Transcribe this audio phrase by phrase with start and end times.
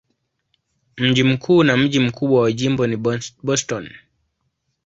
[0.97, 2.97] Mji mkuu na mji mkubwa wa jimbo ni
[3.43, 3.89] Boston.